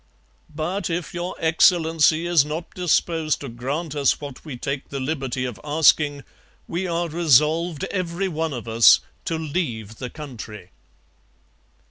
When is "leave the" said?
9.37-10.09